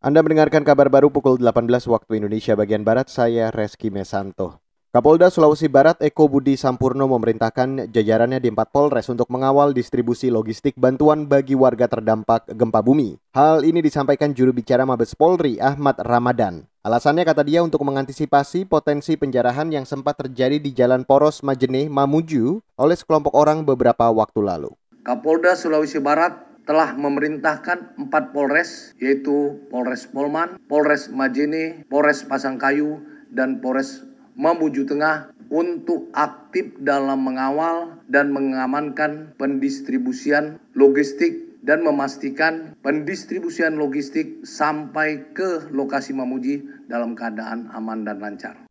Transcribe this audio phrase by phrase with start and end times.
[0.00, 4.56] Anda mendengarkan kabar baru pukul 18 waktu Indonesia bagian Barat, saya Reski Mesanto.
[4.96, 10.72] Kapolda Sulawesi Barat Eko Budi Sampurno memerintahkan jajarannya di empat Polres untuk mengawal distribusi logistik
[10.80, 13.20] bantuan bagi warga terdampak gempa bumi.
[13.36, 16.64] Hal ini disampaikan juru bicara Mabes Polri Ahmad Ramadan.
[16.80, 22.64] Alasannya kata dia untuk mengantisipasi potensi penjarahan yang sempat terjadi di Jalan Poros Majene Mamuju
[22.80, 24.72] oleh sekelompok orang beberapa waktu lalu.
[25.04, 33.58] Kapolda Sulawesi Barat telah memerintahkan empat Polres, yaitu Polres Polman, Polres Majene, Polres Pasangkayu, dan
[33.58, 34.06] Polres
[34.38, 45.34] Mamuju Tengah untuk aktif dalam mengawal dan mengamankan pendistribusian logistik dan memastikan pendistribusian logistik sampai
[45.34, 48.69] ke lokasi Mamuji dalam keadaan aman dan lancar.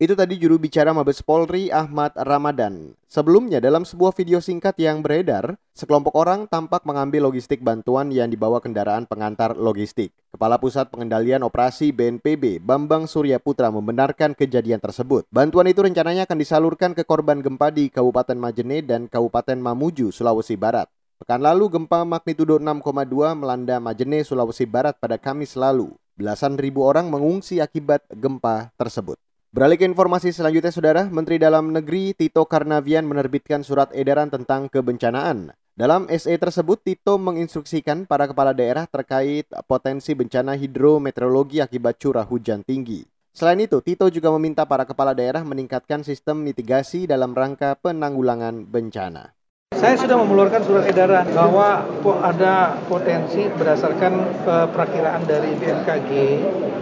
[0.00, 2.96] Itu tadi juru bicara Mabes Polri Ahmad Ramadan.
[3.04, 8.64] Sebelumnya dalam sebuah video singkat yang beredar, sekelompok orang tampak mengambil logistik bantuan yang dibawa
[8.64, 10.16] kendaraan pengantar logistik.
[10.32, 15.28] Kepala Pusat Pengendalian Operasi BNPB Bambang Surya Putra membenarkan kejadian tersebut.
[15.28, 20.56] Bantuan itu rencananya akan disalurkan ke korban gempa di Kabupaten Majene dan Kabupaten Mamuju, Sulawesi
[20.56, 20.88] Barat.
[21.20, 25.92] Pekan lalu gempa magnitudo 6,2 melanda Majene, Sulawesi Barat pada Kamis lalu.
[26.16, 29.20] Belasan ribu orang mengungsi akibat gempa tersebut.
[29.50, 35.50] Beralih ke informasi selanjutnya, Saudara, Menteri Dalam Negeri Tito Karnavian menerbitkan surat edaran tentang kebencanaan.
[35.74, 42.62] Dalam SE tersebut, Tito menginstruksikan para kepala daerah terkait potensi bencana hidrometeorologi akibat curah hujan
[42.62, 43.02] tinggi.
[43.34, 49.34] Selain itu, Tito juga meminta para kepala daerah meningkatkan sistem mitigasi dalam rangka penanggulangan bencana.
[49.80, 51.88] Saya sudah mengeluarkan surat edaran bahwa
[52.20, 54.12] ada potensi berdasarkan
[54.44, 56.10] uh, perakiraan dari BMKG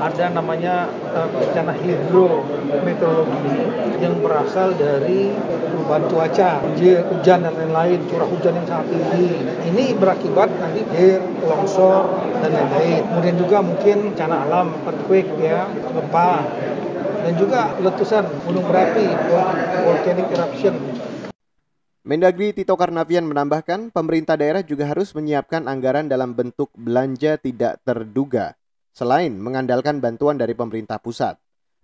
[0.03, 3.55] ada namanya uh, bencana hidrometeorologi
[4.03, 5.31] yang berasal dari
[5.71, 6.59] perubahan cuaca,
[7.15, 9.47] hujan dan lain-lain, curah hujan yang sangat tinggi.
[9.47, 13.07] Ini berakibat nanti air, longsor dan lain-lain.
[13.15, 16.51] Kemudian juga mungkin bencana alam, earthquake ya, gempa
[17.23, 19.07] dan juga letusan gunung berapi,
[19.87, 20.75] volcanic eruption
[22.09, 28.57] Mendagri Tito Karnavian menambahkan, pemerintah daerah juga harus menyiapkan anggaran dalam bentuk belanja tidak terduga,
[28.97, 31.37] selain mengandalkan bantuan dari pemerintah pusat.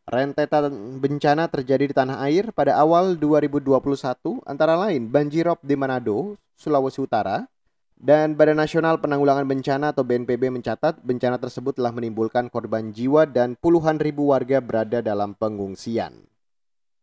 [0.08, 7.04] Rentetan bencana terjadi di tanah air pada awal 2021 antara lain banjirop di Manado, Sulawesi
[7.04, 7.44] Utara,
[7.92, 13.60] dan Badan Nasional Penanggulangan Bencana atau BNPB mencatat bencana tersebut telah menimbulkan korban jiwa dan
[13.60, 16.33] puluhan ribu warga berada dalam pengungsian.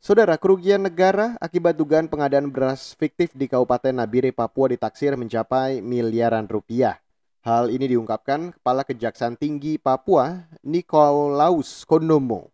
[0.01, 6.49] Saudara, kerugian negara akibat dugaan pengadaan beras fiktif di Kabupaten Nabire, Papua ditaksir mencapai miliaran
[6.49, 6.97] rupiah.
[7.45, 12.49] Hal ini diungkapkan Kepala Kejaksaan Tinggi Papua, Nikolaus Kondomo.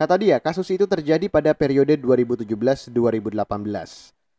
[0.00, 2.48] Kata dia, kasus itu terjadi pada periode 2017-2018.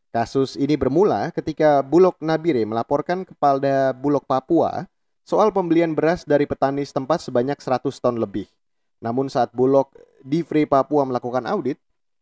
[0.10, 4.90] Kasus ini bermula ketika Bulog Nabire melaporkan kepada Bulog Papua
[5.22, 8.50] soal pembelian beras dari petani setempat sebanyak 100 ton lebih.
[8.98, 9.94] Namun saat Bulog
[10.26, 11.78] di Free Papua melakukan audit,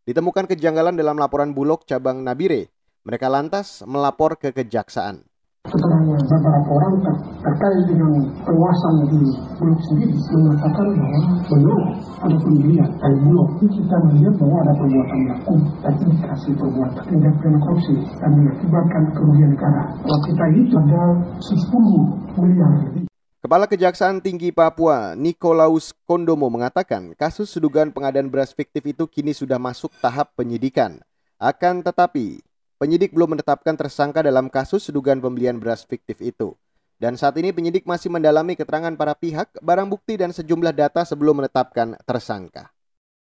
[0.10, 2.74] Ditemukan kejanggalan dalam laporan Bulog cabang Nabire.
[3.06, 5.22] Mereka lantas melapor ke kejaksaan.
[5.70, 7.14] Setelah orang ter
[7.46, 9.22] terkait dengan penguasaan di
[9.62, 11.82] Bulog sendiri mengatakan bahwa belum
[12.26, 13.48] ada pembelian dari Bulog.
[13.62, 15.56] Ini kita melihat bahwa ada perbuatan laku
[15.86, 19.84] dan indikasi perbuatan tindak pidana korupsi dan mengakibatkan kerugian negara.
[19.94, 21.04] Kalau kita itu ada
[21.38, 23.09] 10 miliar lebih.
[23.40, 29.56] Kepala Kejaksaan Tinggi Papua, Nikolaus Kondomo mengatakan kasus dugaan pengadaan beras fiktif itu kini sudah
[29.56, 31.00] masuk tahap penyidikan.
[31.40, 32.44] Akan tetapi,
[32.76, 36.60] penyidik belum menetapkan tersangka dalam kasus dugaan pembelian beras fiktif itu.
[37.00, 41.40] Dan saat ini penyidik masih mendalami keterangan para pihak, barang bukti dan sejumlah data sebelum
[41.40, 42.76] menetapkan tersangka.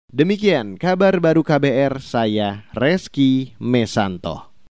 [0.07, 4.54] Demikian kabar baru KBR saya Reski Mesanto.